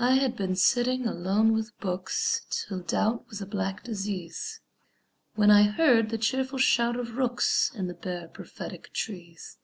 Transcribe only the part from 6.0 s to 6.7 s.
the cheerful